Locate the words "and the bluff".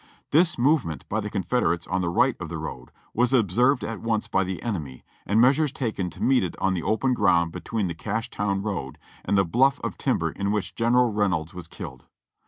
9.23-9.79